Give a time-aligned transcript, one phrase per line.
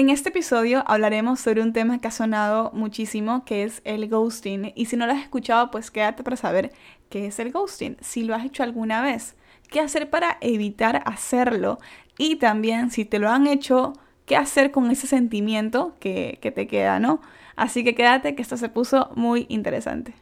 [0.00, 4.72] En este episodio hablaremos sobre un tema que ha sonado muchísimo, que es el ghosting.
[4.74, 6.72] Y si no lo has escuchado, pues quédate para saber
[7.10, 9.36] qué es el ghosting, si lo has hecho alguna vez,
[9.68, 11.80] qué hacer para evitar hacerlo
[12.16, 13.92] y también si te lo han hecho,
[14.24, 17.20] qué hacer con ese sentimiento que, que te queda, ¿no?
[17.54, 20.14] Así que quédate que esto se puso muy interesante.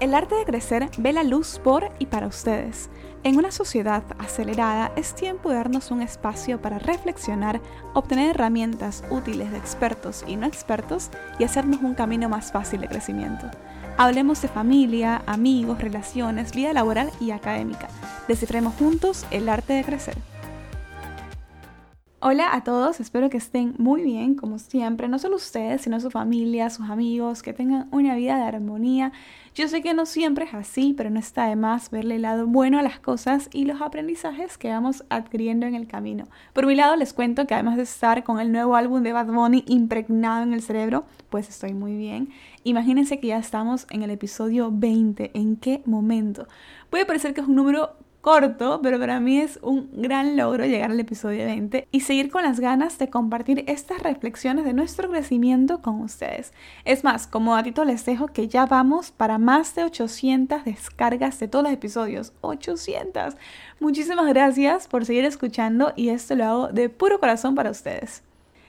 [0.00, 2.88] El arte de crecer ve la luz por y para ustedes.
[3.22, 7.60] En una sociedad acelerada es tiempo de darnos un espacio para reflexionar,
[7.92, 12.88] obtener herramientas útiles de expertos y no expertos y hacernos un camino más fácil de
[12.88, 13.50] crecimiento.
[13.98, 17.88] Hablemos de familia, amigos, relaciones, vida laboral y académica.
[18.26, 20.16] Descifremos juntos el arte de crecer.
[22.22, 26.10] Hola a todos, espero que estén muy bien, como siempre, no solo ustedes, sino su
[26.10, 29.12] familia, sus amigos, que tengan una vida de armonía.
[29.54, 32.46] Yo sé que no siempre es así, pero no está de más verle el lado
[32.46, 36.26] bueno a las cosas y los aprendizajes que vamos adquiriendo en el camino.
[36.52, 39.28] Por mi lado, les cuento que además de estar con el nuevo álbum de Bad
[39.28, 42.28] Bunny impregnado en el cerebro, pues estoy muy bien.
[42.64, 45.30] Imagínense que ya estamos en el episodio 20.
[45.32, 46.48] ¿En qué momento?
[46.90, 50.90] Puede parecer que es un número corto, pero para mí es un gran logro llegar
[50.90, 55.80] al episodio 20 y seguir con las ganas de compartir estas reflexiones de nuestro crecimiento
[55.80, 56.52] con ustedes.
[56.84, 61.48] Es más, como datito les dejo que ya vamos para más de 800 descargas de
[61.48, 62.32] todos los episodios.
[62.42, 63.36] 800.
[63.80, 68.22] Muchísimas gracias por seguir escuchando y esto lo hago de puro corazón para ustedes.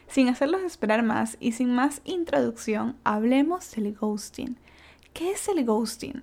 [0.08, 4.58] Sin hacerlos esperar más y sin más introducción, hablemos del ghosting.
[5.14, 6.22] ¿Qué es el ghosting?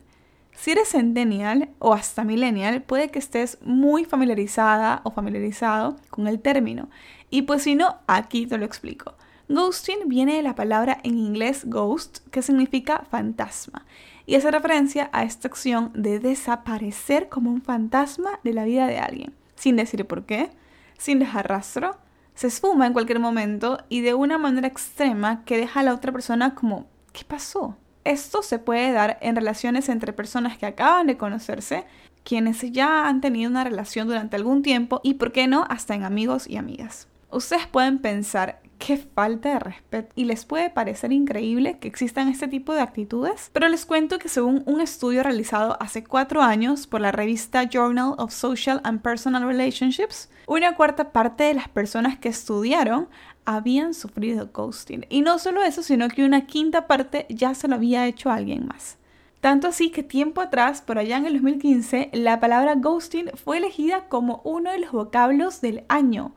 [0.60, 6.40] Si eres centennial o hasta millennial, puede que estés muy familiarizada o familiarizado con el
[6.40, 6.90] término.
[7.30, 9.14] Y pues si no, aquí te lo explico.
[9.48, 13.86] Ghosting viene de la palabra en inglés ghost, que significa fantasma,
[14.26, 18.98] y hace referencia a esta acción de desaparecer como un fantasma de la vida de
[18.98, 20.50] alguien, sin decir por qué,
[20.98, 21.96] sin dejar rastro,
[22.34, 26.10] se esfuma en cualquier momento y de una manera extrema que deja a la otra
[26.10, 27.76] persona como, ¿qué pasó?
[28.08, 31.84] Esto se puede dar en relaciones entre personas que acaban de conocerse,
[32.24, 36.04] quienes ya han tenido una relación durante algún tiempo y, por qué no, hasta en
[36.04, 37.06] amigos y amigas.
[37.30, 42.48] Ustedes pueden pensar qué falta de respeto y les puede parecer increíble que existan este
[42.48, 47.02] tipo de actitudes, pero les cuento que según un estudio realizado hace cuatro años por
[47.02, 52.30] la revista Journal of Social and Personal Relationships, una cuarta parte de las personas que
[52.30, 53.08] estudiaron
[53.48, 55.06] habían sufrido ghosting.
[55.08, 58.34] Y no solo eso, sino que una quinta parte ya se lo había hecho a
[58.34, 58.98] alguien más.
[59.40, 64.06] Tanto así que tiempo atrás, por allá en el 2015, la palabra ghosting fue elegida
[64.08, 66.34] como uno de los vocablos del año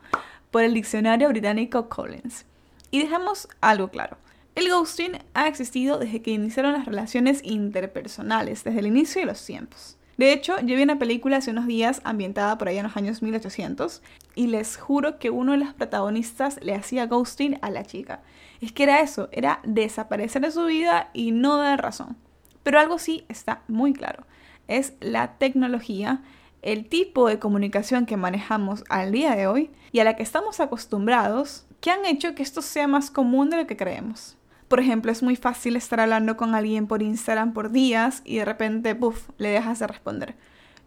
[0.50, 2.46] por el diccionario británico Collins.
[2.90, 4.16] Y dejamos algo claro.
[4.54, 9.44] El ghosting ha existido desde que iniciaron las relaciones interpersonales, desde el inicio de los
[9.44, 9.98] tiempos.
[10.22, 13.22] De hecho, yo vi una película hace unos días ambientada por allá en los años
[13.22, 14.02] 1800
[14.36, 18.22] y les juro que uno de los protagonistas le hacía ghosting a la chica.
[18.60, 22.16] Es que era eso, era desaparecer de su vida y no dar razón.
[22.62, 24.24] Pero algo sí está muy claro,
[24.68, 26.22] es la tecnología,
[26.62, 30.60] el tipo de comunicación que manejamos al día de hoy y a la que estamos
[30.60, 34.36] acostumbrados que han hecho que esto sea más común de lo que creemos.
[34.72, 38.46] Por ejemplo, es muy fácil estar hablando con alguien por Instagram por días y de
[38.46, 40.34] repente, puff, le dejas de responder.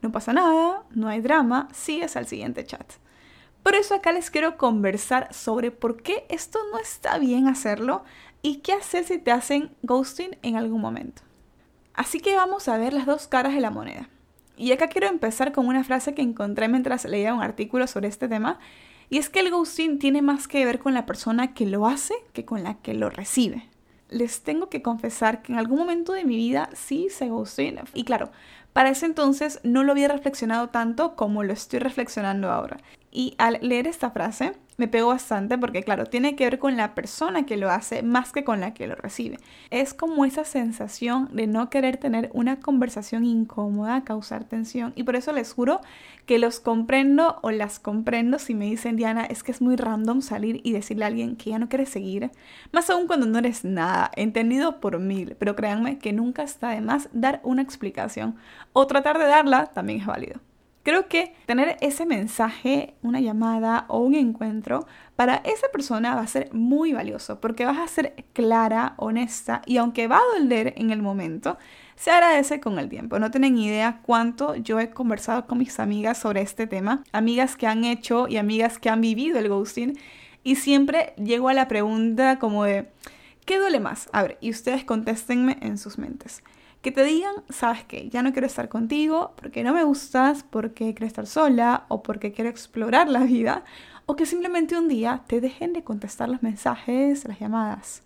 [0.02, 2.94] No pasa nada, no hay drama, sigues al siguiente chat.
[3.62, 8.04] Por eso acá les quiero conversar sobre por qué esto no está bien hacerlo
[8.42, 11.22] y qué hacer si te hacen ghosting en algún momento.
[11.94, 14.10] Así que vamos a ver las dos caras de la moneda.
[14.58, 18.28] Y acá quiero empezar con una frase que encontré mientras leía un artículo sobre este
[18.28, 18.58] tema,
[19.12, 22.16] y es que el ghosting tiene más que ver con la persona que lo hace
[22.34, 23.70] que con la que lo recibe
[24.10, 27.80] les tengo que confesar que en algún momento de mi vida sí se ghosting.
[27.94, 28.32] Y claro,
[28.74, 32.78] para ese entonces no lo había reflexionado tanto como lo estoy reflexionando ahora.
[33.12, 36.96] Y al leer esta frase, me pegó bastante porque, claro, tiene que ver con la
[36.96, 39.38] persona que lo hace más que con la que lo recibe.
[39.70, 44.94] Es como esa sensación de no querer tener una conversación incómoda, causar tensión.
[44.96, 45.82] Y por eso les juro
[46.26, 50.22] que los comprendo o las comprendo si me dicen, Diana, es que es muy random
[50.22, 52.32] salir y decirle a alguien que ya no quiere seguir.
[52.72, 55.36] Más aún cuando no eres nada, entendido por mil.
[55.38, 58.36] Pero créanme que nunca está de más dar una explicación
[58.74, 60.40] o tratar de darla también es válido.
[60.86, 64.86] Creo que tener ese mensaje, una llamada o un encuentro,
[65.16, 69.78] para esa persona va a ser muy valioso porque vas a ser clara, honesta y
[69.78, 71.58] aunque va a doler en el momento,
[71.96, 73.18] se agradece con el tiempo.
[73.18, 77.66] No tienen idea cuánto yo he conversado con mis amigas sobre este tema, amigas que
[77.66, 79.98] han hecho y amigas que han vivido el ghosting
[80.44, 82.92] y siempre llego a la pregunta como de,
[83.46, 84.08] ¿qué duele más?
[84.14, 86.44] A ver, y ustedes contéstenme en sus mentes
[86.86, 90.94] que te digan, sabes que ya no quiero estar contigo porque no me gustas, porque
[90.94, 93.64] quiero estar sola o porque quiero explorar la vida,
[94.06, 98.04] o que simplemente un día te dejen de contestar los mensajes, las llamadas.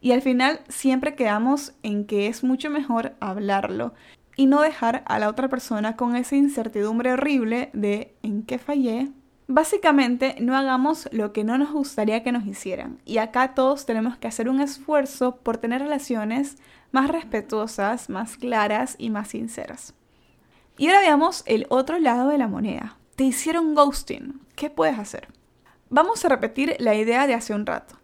[0.00, 3.92] Y al final siempre quedamos en que es mucho mejor hablarlo
[4.36, 9.10] y no dejar a la otra persona con esa incertidumbre horrible de en qué fallé.
[9.48, 13.00] Básicamente, no hagamos lo que no nos gustaría que nos hicieran.
[13.04, 16.58] Y acá todos tenemos que hacer un esfuerzo por tener relaciones
[16.92, 19.94] más respetuosas, más claras y más sinceras.
[20.78, 22.96] Y ahora veamos el otro lado de la moneda.
[23.16, 24.40] Te hicieron ghosting.
[24.54, 25.28] ¿Qué puedes hacer?
[25.90, 27.96] Vamos a repetir la idea de hace un rato.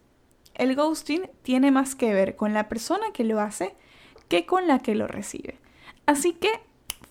[0.54, 3.76] El ghosting tiene más que ver con la persona que lo hace
[4.28, 5.58] que con la que lo recibe.
[6.06, 6.50] Así que,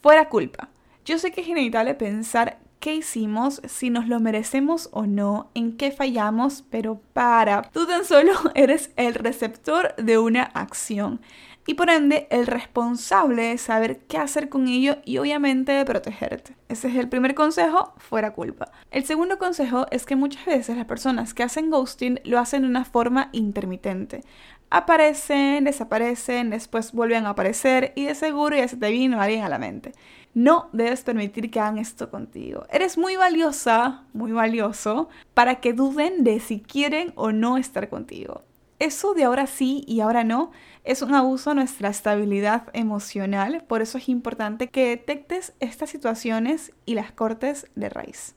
[0.02, 0.70] fuera culpa.
[1.06, 5.78] Yo sé que es inevitable pensar qué hicimos, si nos lo merecemos o no, en
[5.78, 11.22] qué fallamos, pero para, tú tan solo eres el receptor de una acción
[11.68, 16.56] y por ende el responsable de saber qué hacer con ello y obviamente de protegerte.
[16.70, 18.72] Ese es el primer consejo, fuera culpa.
[18.90, 22.70] El segundo consejo es que muchas veces las personas que hacen ghosting lo hacen de
[22.70, 24.22] una forma intermitente
[24.70, 29.50] aparecen, desaparecen, después vuelven a aparecer y de seguro ya se te vino alguien a
[29.50, 29.94] la mente.
[30.34, 32.66] No debes permitir que hagan esto contigo.
[32.70, 38.44] Eres muy valiosa, muy valioso, para que duden de si quieren o no estar contigo.
[38.80, 40.52] Eso de ahora sí y ahora no
[40.84, 46.72] es un abuso a nuestra estabilidad emocional, por eso es importante que detectes estas situaciones
[46.86, 48.36] y las cortes de raíz.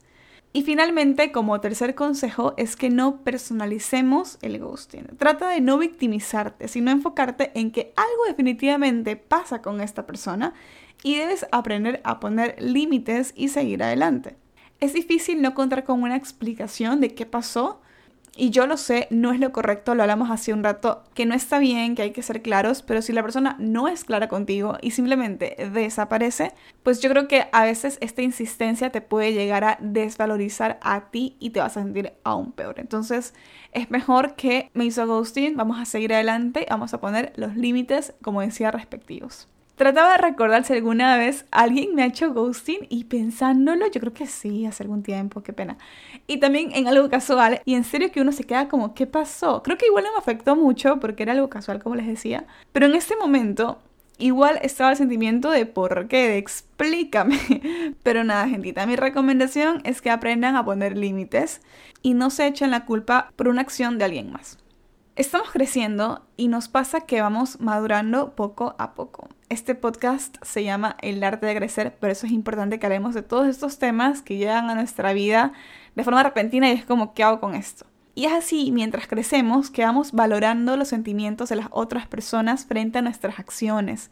[0.53, 5.07] Y finalmente, como tercer consejo, es que no personalicemos el ghosting.
[5.17, 10.55] Trata de no victimizarte, sino enfocarte en que algo definitivamente pasa con esta persona
[11.05, 14.37] y debes aprender a poner límites y seguir adelante.
[14.81, 17.81] Es difícil no contar con una explicación de qué pasó,
[18.37, 21.35] y yo lo sé, no es lo correcto, lo hablamos hace un rato, que no
[21.35, 24.79] está bien, que hay que ser claros, pero si la persona no es clara contigo
[24.81, 29.79] y simplemente desaparece, pues yo creo que a veces esta insistencia te puede llegar a
[29.81, 32.79] desvalorizar a ti y te vas a sentir aún peor.
[32.79, 33.35] Entonces
[33.73, 38.15] es mejor que me hizo ghosting, vamos a seguir adelante, vamos a poner los límites,
[38.23, 39.49] como decía, respectivos.
[39.81, 44.13] Trataba de recordar si alguna vez alguien me ha hecho ghosting y pensándolo, yo creo
[44.13, 45.79] que sí, hace algún tiempo, qué pena.
[46.27, 49.63] Y también en algo casual, y en serio que uno se queda como, ¿qué pasó?
[49.63, 52.45] Creo que igual no me afectó mucho porque era algo casual, como les decía.
[52.73, 53.79] Pero en este momento,
[54.19, 57.41] igual estaba el sentimiento de por qué, de explícame.
[58.03, 61.63] Pero nada, gentita, mi recomendación es que aprendan a poner límites
[62.03, 64.59] y no se echen la culpa por una acción de alguien más.
[65.21, 69.29] Estamos creciendo y nos pasa que vamos madurando poco a poco.
[69.51, 73.21] Este podcast se llama El arte de crecer, pero eso es importante que hablemos de
[73.21, 75.53] todos estos temas que llegan a nuestra vida
[75.95, 77.85] de forma repentina y es como, ¿qué hago con esto?
[78.15, 83.01] Y es así, mientras crecemos, que vamos valorando los sentimientos de las otras personas frente
[83.01, 84.11] a nuestras acciones.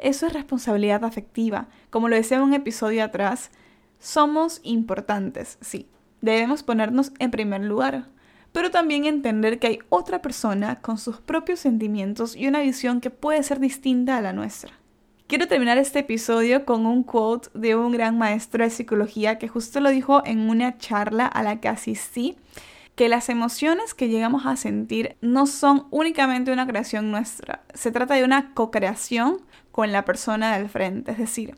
[0.00, 1.68] Eso es responsabilidad afectiva.
[1.90, 3.52] Como lo decía en un episodio atrás,
[4.00, 5.86] somos importantes, sí.
[6.20, 8.08] Debemos ponernos en primer lugar
[8.52, 13.10] pero también entender que hay otra persona con sus propios sentimientos y una visión que
[13.10, 14.72] puede ser distinta a la nuestra.
[15.26, 19.80] Quiero terminar este episodio con un quote de un gran maestro de psicología que justo
[19.80, 22.36] lo dijo en una charla a la que asistí,
[22.94, 28.14] que las emociones que llegamos a sentir no son únicamente una creación nuestra, se trata
[28.14, 31.54] de una co-creación con la persona del frente, es decir,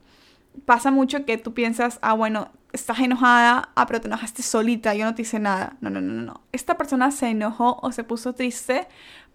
[0.65, 5.05] pasa mucho que tú piensas, ah, bueno, estás enojada, ah, pero te enojaste solita, yo
[5.05, 5.77] no te hice nada.
[5.81, 6.41] No, no, no, no.
[6.53, 8.87] Esta persona se enojó o se puso triste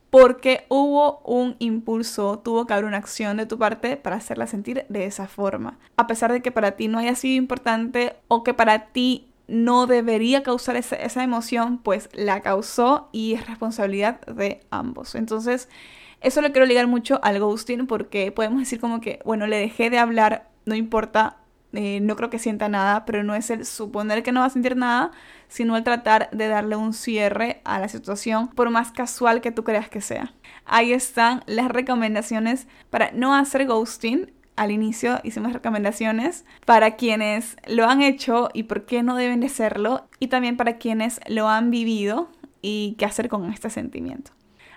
[0.09, 4.85] porque hubo un impulso, tuvo que haber una acción de tu parte para hacerla sentir
[4.87, 5.77] de esa forma.
[5.97, 9.87] A pesar de que para ti no haya sido importante o que para ti no
[9.87, 15.15] debería causar esa, esa emoción, pues la causó y es responsabilidad de ambos.
[15.15, 15.69] Entonces,
[16.21, 19.89] eso lo quiero ligar mucho al ghosting porque podemos decir como que, bueno, le dejé
[19.89, 21.37] de hablar, no importa,
[21.73, 24.49] eh, no creo que sienta nada, pero no es el suponer que no va a
[24.49, 25.11] sentir nada,
[25.47, 29.63] sino el tratar de darle un cierre a la situación, por más casual que tú
[29.63, 30.33] creas que sea.
[30.65, 34.31] Ahí están las recomendaciones para no hacer ghosting.
[34.55, 39.47] Al inicio hicimos recomendaciones para quienes lo han hecho y por qué no deben de
[39.47, 42.29] hacerlo, y también para quienes lo han vivido
[42.61, 44.31] y qué hacer con este sentimiento.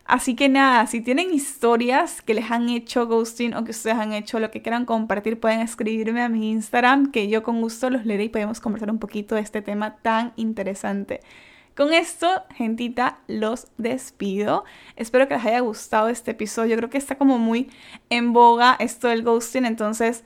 [0.08, 4.14] Así que nada, si tienen historias que les han hecho ghosting o que ustedes han
[4.14, 8.06] hecho lo que quieran compartir, pueden escribirme a mi Instagram, que yo con gusto los
[8.06, 11.20] leeré y podemos conversar un poquito de este tema tan interesante.
[11.76, 14.64] Con esto, gentita, los despido.
[14.96, 16.78] Espero que les haya gustado este episodio.
[16.78, 17.68] Creo que está como muy
[18.08, 20.24] en boga esto del ghosting, entonces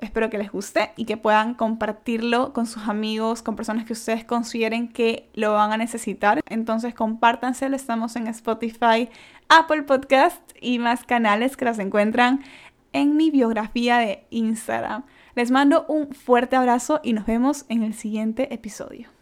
[0.00, 4.24] Espero que les guste y que puedan compartirlo con sus amigos, con personas que ustedes
[4.24, 6.40] consideren que lo van a necesitar.
[6.48, 9.08] Entonces compártanselo, estamos en Spotify,
[9.48, 12.42] Apple Podcast y más canales que las encuentran
[12.92, 15.04] en mi biografía de Instagram.
[15.34, 19.13] Les mando un fuerte abrazo y nos vemos en el siguiente episodio.